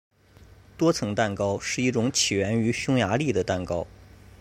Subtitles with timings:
[0.79, 3.85] 多层蛋糕是一种起源于匈牙利的蛋糕。